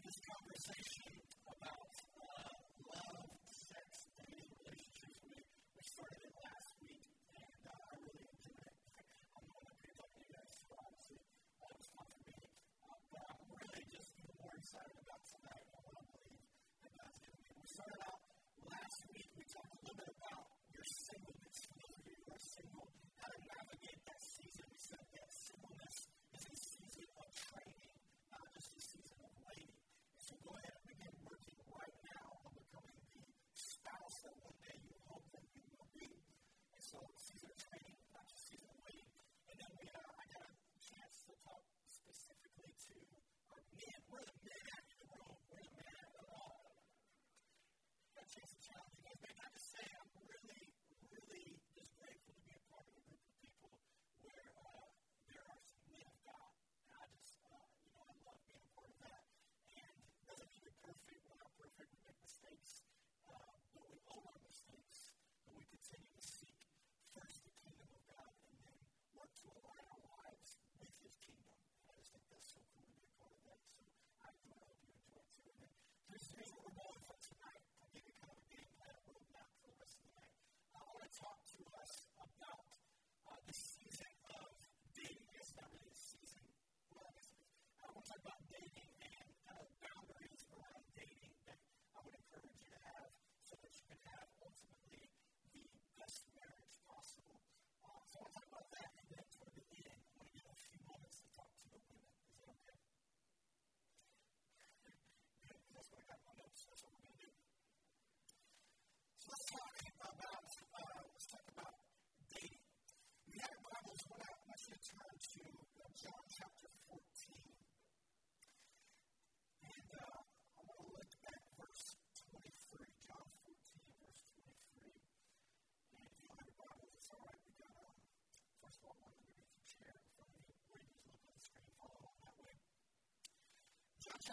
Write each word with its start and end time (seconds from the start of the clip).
verse, 0.00 0.20
but 0.26 1.21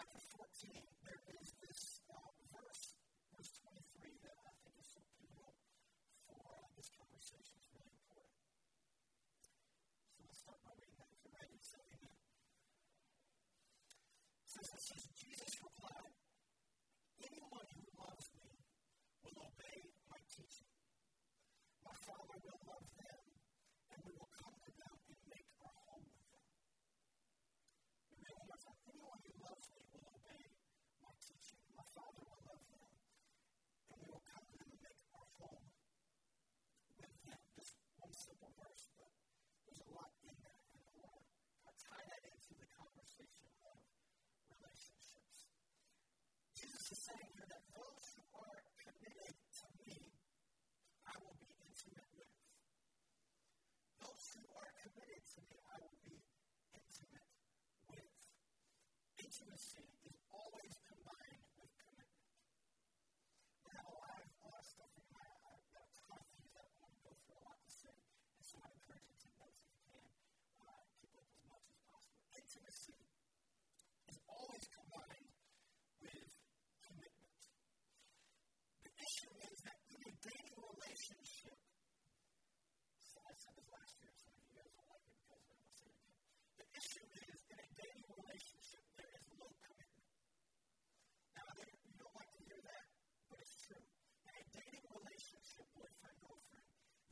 there's 0.08 0.30
a 0.32 0.38
lot 0.40 0.48
in 0.64 1.49
to 46.90 46.98
saying 46.98 47.30
here 47.38 47.46
that 47.46 47.62
those 47.70 48.06
who 48.18 48.26
are 48.34 48.58
committed 48.82 49.30
to 49.30 49.66
me, 49.86 50.10
I 51.06 51.14
will 51.22 51.38
be 51.38 51.46
intimate 51.62 52.10
with. 52.18 52.34
Those 54.02 54.26
who 54.34 54.42
are 54.58 54.74
committed 54.74 55.22
to 55.22 55.38
me, 55.46 55.54
I 55.70 55.78
will 55.86 55.94
be 56.02 56.18
intimate 56.74 57.30
with. 57.94 58.10
Intimacy 59.22 59.99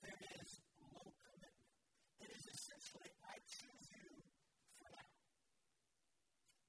there 0.03 0.21
is 0.43 0.51
no 0.81 1.03
commitment. 1.23 1.55
It 2.21 2.31
is 2.35 2.45
essentially, 2.47 3.11
I 3.27 3.37
choose 3.47 3.87
you 3.95 4.09
for 4.79 4.89
now. 4.91 5.11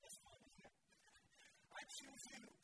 That's 0.01 0.17
fun 0.21 0.37
to 0.39 0.49
hear. 0.57 0.71
I 1.73 1.81
choose 1.89 2.23
you 2.33 2.58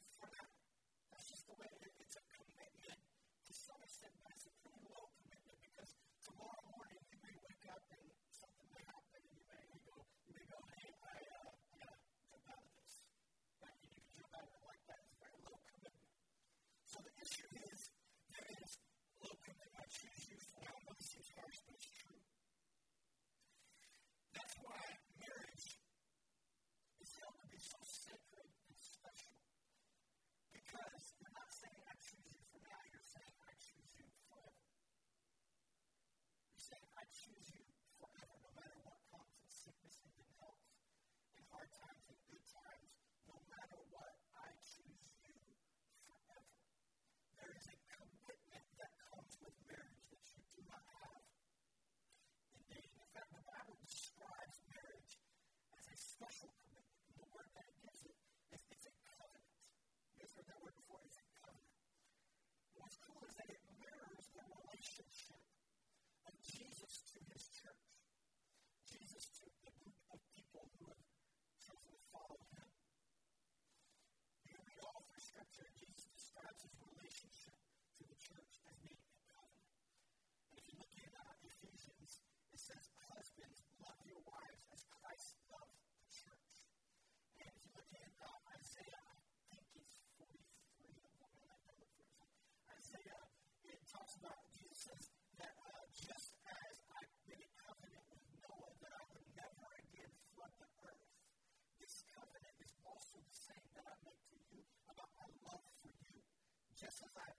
justified. 106.86 107.35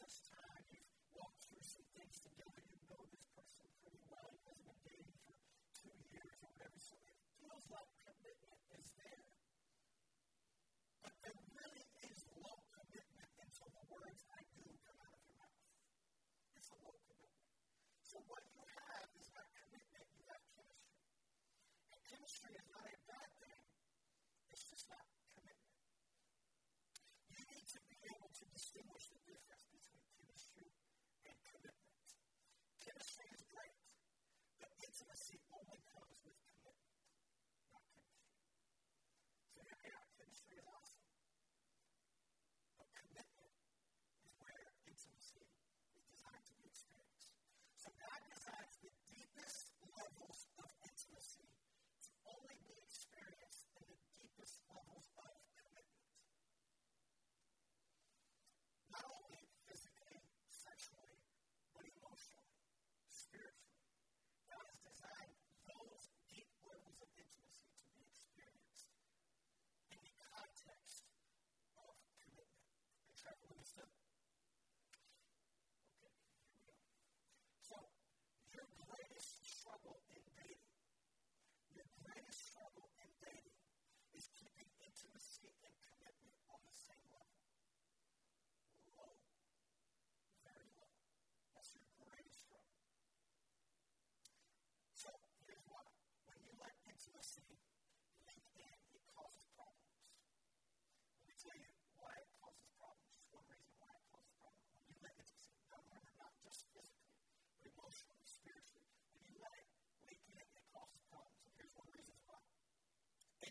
such 0.00 0.32
time. 0.32 0.64
You've 0.72 0.88
walked 1.12 1.44
through 1.44 1.60
some 1.60 1.84
things 1.92 2.19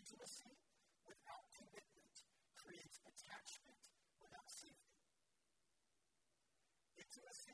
Intimacy 0.00 0.56
without 1.04 1.44
commitment 1.52 2.24
creates 2.56 3.04
attachment 3.04 3.84
without 4.16 4.48
safety. 4.48 4.96
Intimacy 6.96 7.52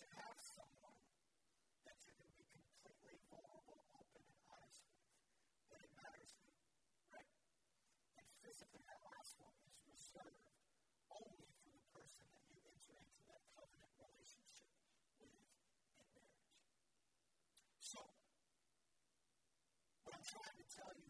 to 0.00 0.08
have 0.16 0.40
someone 0.40 0.96
that 1.84 2.00
you 2.08 2.12
can 2.16 2.32
be 2.32 2.48
completely 2.48 3.20
vulnerable, 3.28 3.84
open, 3.92 4.24
and 4.24 4.40
honest 4.48 4.80
with. 4.88 5.04
But 5.68 5.84
it 5.84 5.92
matters, 5.92 6.40
right? 7.12 7.28
And 8.16 8.24
physically, 8.40 8.80
that 8.88 8.96
last 9.04 9.36
one 9.36 9.52
is 9.68 9.76
reserved 9.84 10.48
only 11.12 11.52
for 11.60 11.68
the 11.68 11.84
person 11.92 12.24
that 12.32 12.48
you 12.48 12.56
enter 12.64 12.96
into 12.96 13.20
that 13.28 13.44
covenant 13.52 13.92
relationship 14.00 14.72
with 15.20 15.36
in 15.36 15.36
marriage. 16.00 16.32
So, 17.84 18.00
what 20.08 20.16
I'm 20.16 20.24
trying 20.24 20.56
to 20.56 20.68
tell 20.72 20.96
you 20.96 21.09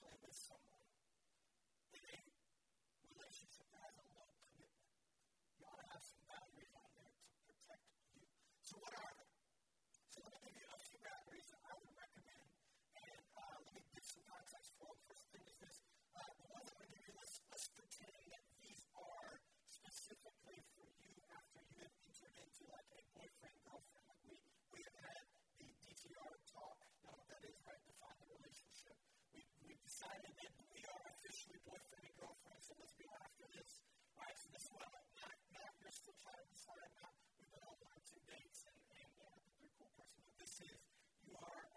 family 0.00 0.18
with 0.24 0.36
someone. 0.36 0.91
decided 30.02 30.34
that 30.34 30.50
we 30.74 30.82
are 30.82 31.02
officially 31.14 31.62
boyfriend 31.62 32.02
and 32.02 32.14
girlfriend, 32.18 32.58
so 32.58 32.74
let's 32.74 32.90
go 32.98 33.06
after 33.22 33.46
this. 33.54 33.86
All 34.18 34.26
right, 34.26 34.34
so 34.34 34.50
this 34.50 34.66
one, 34.74 34.82
not, 34.90 35.30
not 35.54 35.70
your 35.78 35.94
still 35.94 36.18
trying 36.18 36.42
to 36.42 36.46
decide, 36.50 36.90
not 36.98 37.14
we've 37.38 37.46
been 37.54 37.62
on 37.62 37.78
one 37.78 37.94
or 37.94 38.02
two 38.02 38.18
dates 38.26 38.66
and, 38.66 38.74
and 38.98 39.14
uh, 39.22 39.30
yeah, 39.62 39.70
a 39.70 39.78
cool 39.78 39.94
person, 39.94 40.18
but 40.26 40.34
this 40.42 40.58
is 40.58 40.74
you 41.22 41.38
are 41.38 41.71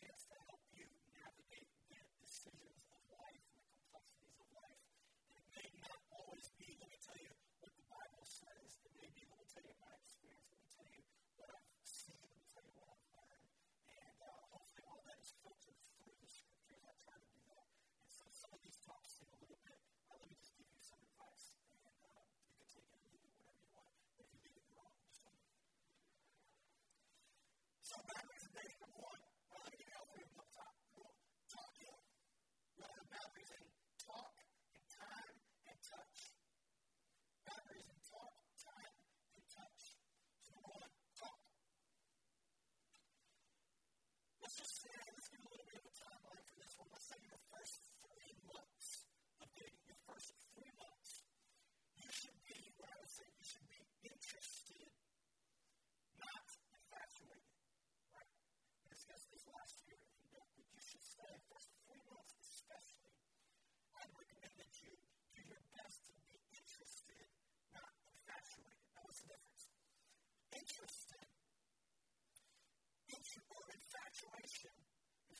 chance 0.00 0.24
to 0.32 0.39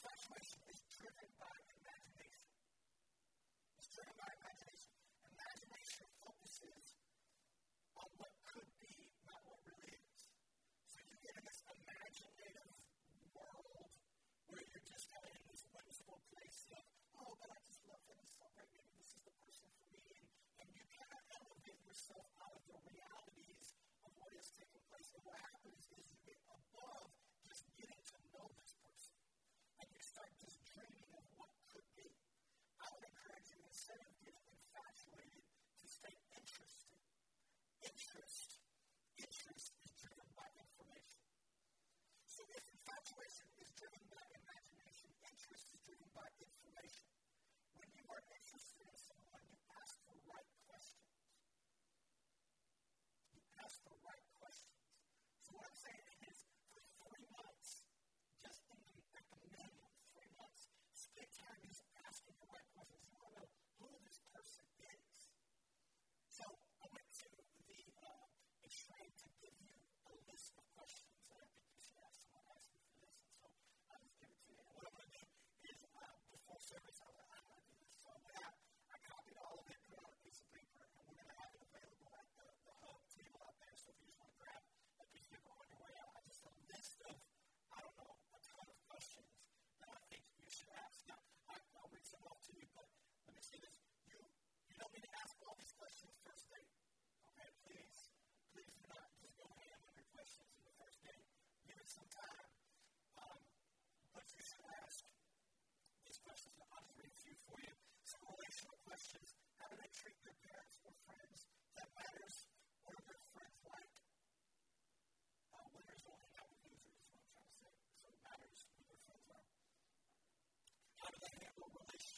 touch 0.02 0.24
my 0.30 0.49
instead 33.90 34.06
of 34.06 34.14
being 34.22 34.46
infatuated, 34.54 35.42
to 35.82 35.86
stay 35.90 36.16
interested. 36.36 37.00
Interest 37.82 38.59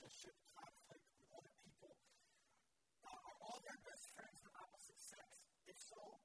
relationship 0.02 0.34
conflict 0.58 1.06
with 1.14 1.30
other 1.30 1.54
people? 1.62 1.94
Uh, 3.06 3.14
are 3.14 3.38
all 3.38 3.58
their 3.62 3.78
best 3.86 4.10
friends 4.18 4.34
from 4.42 4.50
opposite 4.58 4.98
sex? 4.98 5.46
If 5.70 5.78
so, 5.78 6.21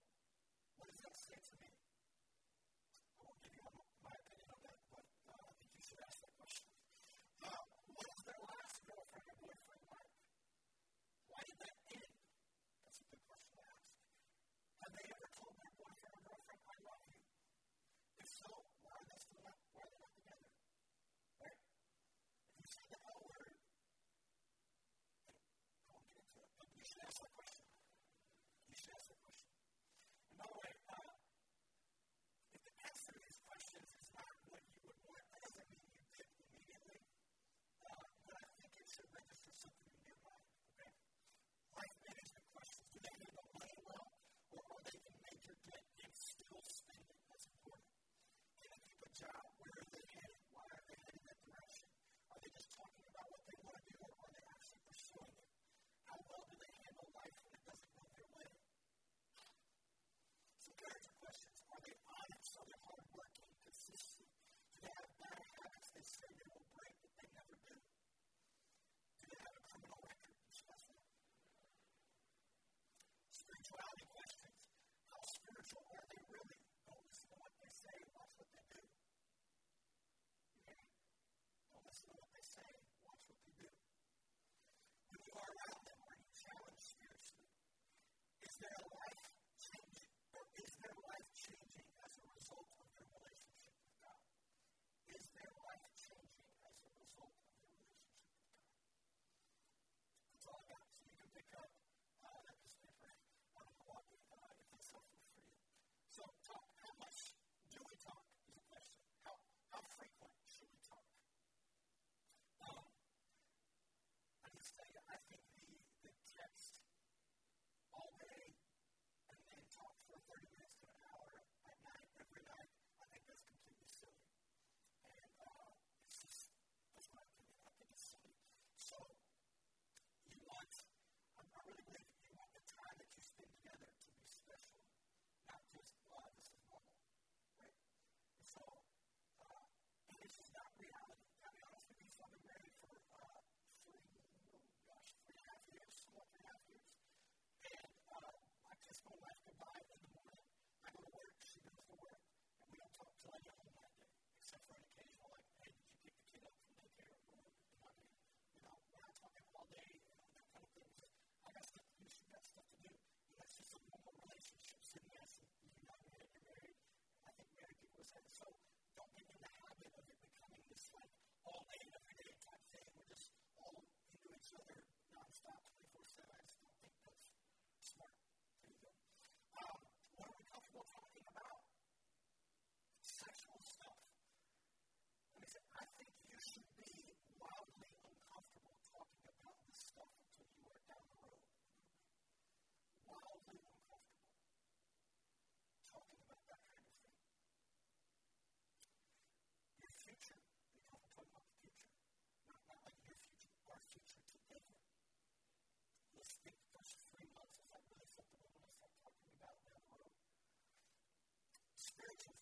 spiritual 211.97 212.36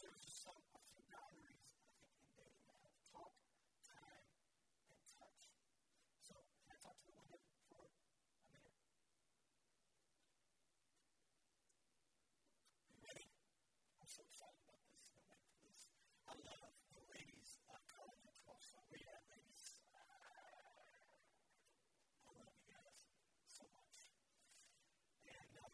Just 0.00 0.48
some, 0.48 0.56
a 0.72 0.80
few 0.88 1.04
boundaries, 1.12 1.60
I 1.60 1.76
think, 1.92 2.08
in 2.16 2.32
dating 2.32 2.64
that 2.64 2.80
have 2.80 2.96
talk, 3.12 3.36
time, 3.84 4.24
and 4.88 4.96
touch. 5.20 5.44
So, 6.24 6.32
can 6.64 6.72
I 6.72 6.78
talk 6.80 6.96
to 7.04 7.12
the 7.12 7.20
women 7.20 7.40
for 7.68 7.84
a 7.84 7.92
minute? 8.48 8.80
Are 12.80 12.92
you 12.96 13.00
ready? 13.04 13.28
I'm 14.00 14.08
so 14.08 14.24
excited 14.24 14.56
about 14.64 14.80
this. 14.88 15.04
I'm 15.12 15.28
waiting 15.28 15.52
for 15.52 15.60
this. 15.68 15.92
I 16.24 16.32
love 16.48 16.72
the 16.96 17.04
ladies 17.12 17.60
uh, 17.68 17.76
calling 17.92 18.24
at 18.24 18.36
12. 18.40 18.56
So, 18.64 18.80
where 18.88 19.00
you 19.04 19.08
at, 19.12 19.24
ladies? 19.28 19.76
I 22.24 22.32
love 22.40 22.48
you 22.56 22.72
guys 22.72 22.96
so 23.52 23.68
much. 23.76 24.00
And, 25.28 25.52
uh, 25.60 25.68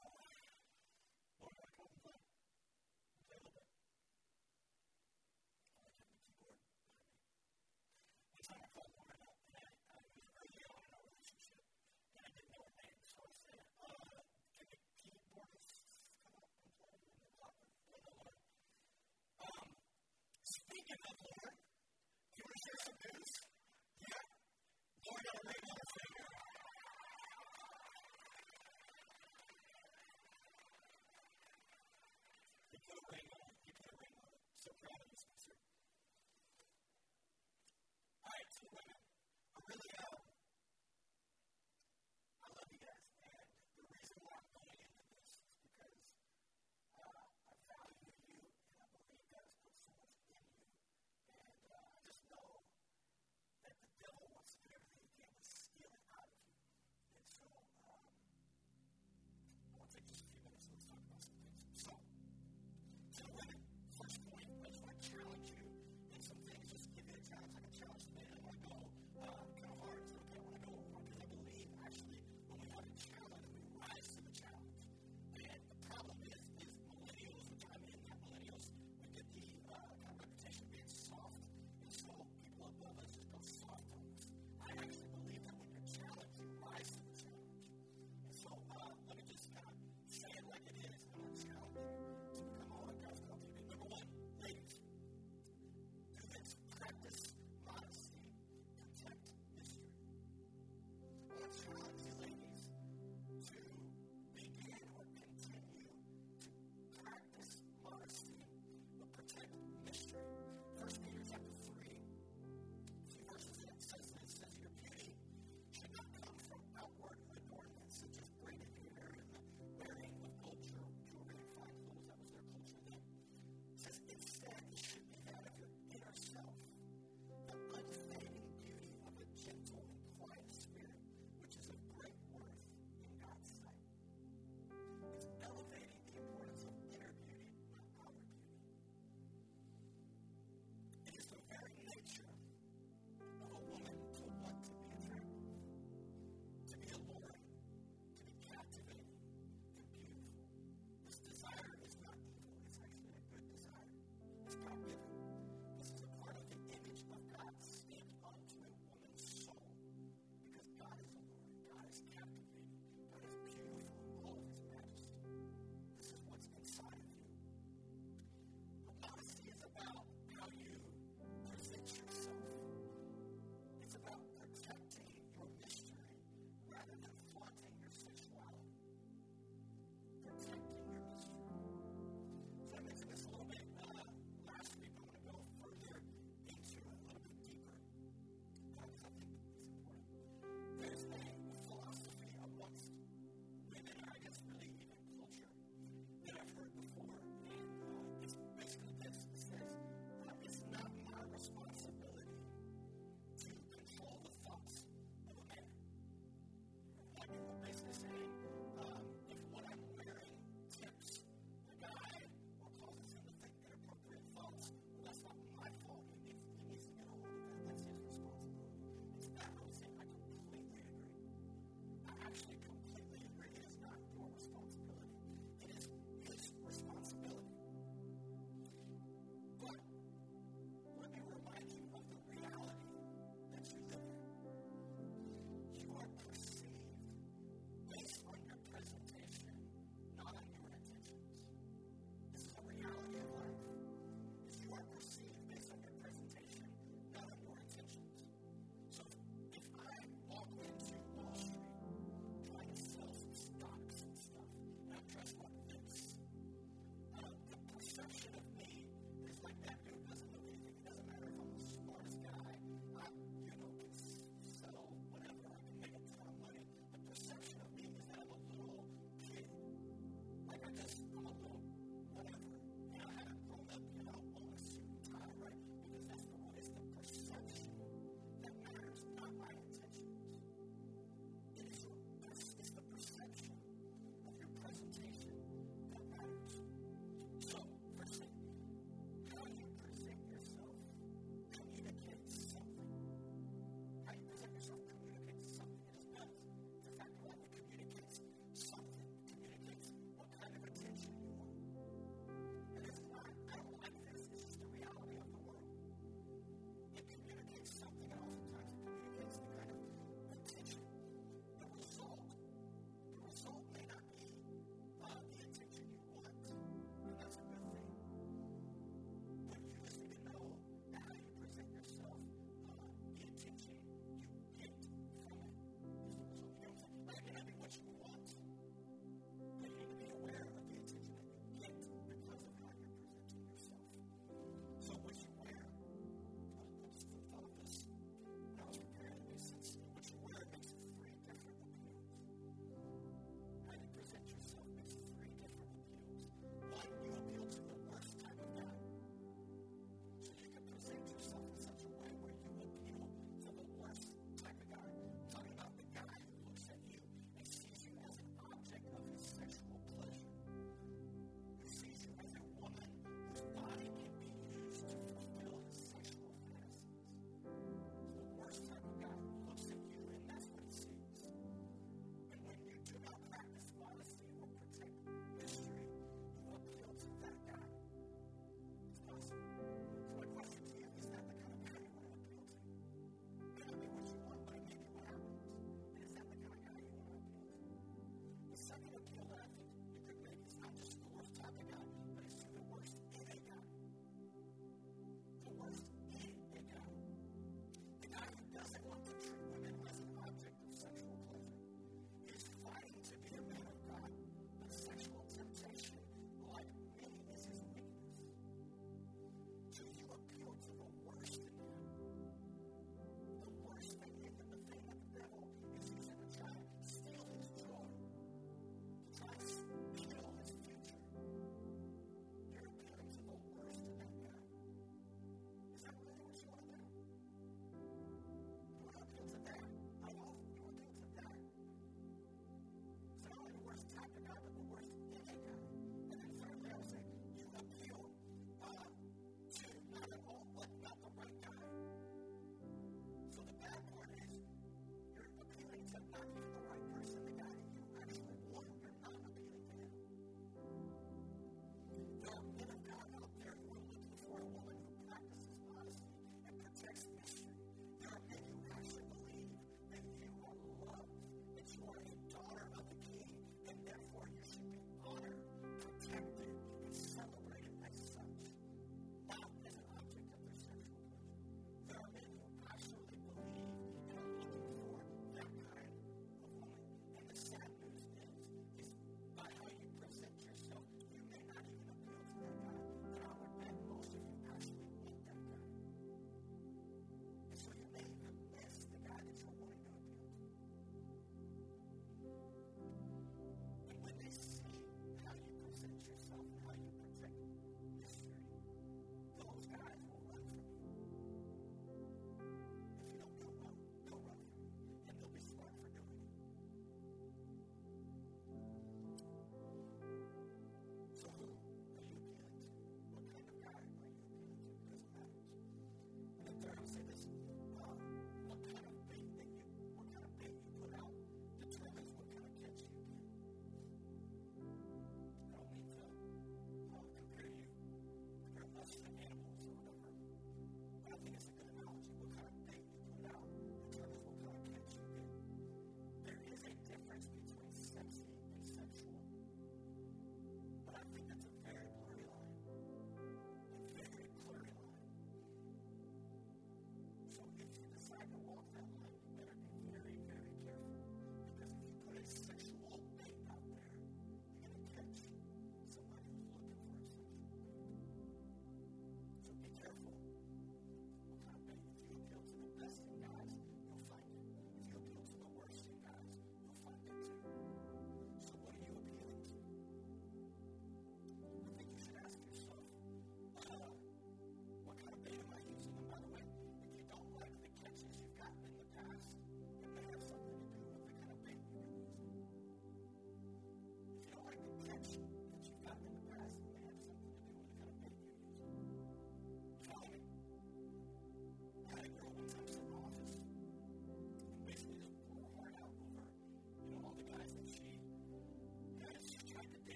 what 1.38 1.54
am 1.54 1.62
I 1.62 1.70
going 1.78 1.94
to 1.94 2.00
play? 2.02 2.18
Play 3.26 3.36
a 3.36 3.42
little 3.46 3.54
bit. 3.54 3.68
I 5.76 5.86
like 5.86 5.98
having 5.98 6.06
a 6.06 6.18
keyboard 6.26 6.58
behind 6.58 6.90
me. 6.90 7.06
One 8.36 8.44
time 8.46 8.60
I 8.62 8.68
called 8.74 8.92
Lauren 8.96 9.20
up, 9.26 9.38
and 9.46 9.54
I, 9.58 9.66
I 9.92 9.98
was 10.16 10.26
early 10.36 10.62
on 10.66 10.80
in 10.86 10.90
our 10.96 11.04
relationship, 11.06 11.64
and 12.16 12.22
I 12.24 12.30
didn't 12.34 12.50
know 12.52 12.62
her 12.66 12.74
name, 12.78 13.00
so 13.06 13.18
I 13.26 13.34
said, 13.38 13.60
uh, 13.82 14.22
can 14.56 14.66
the 14.70 14.80
keyboardist 14.98 15.82
come 16.22 16.36
up 16.38 16.50
and 16.62 16.70
play? 16.80 16.96
And 16.96 17.14
then 17.18 17.30
Papa, 17.38 17.64
no, 17.90 17.96
no, 18.02 18.10
Lauren. 18.16 18.40
Um, 19.42 19.68
speaking 20.86 21.10
of 21.10 21.18
Lauren, 21.26 21.54
you 22.38 22.44
want 22.46 22.54
to 22.54 23.55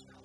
And 0.00 0.10
I 0.10 0.23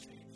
change 0.00 0.29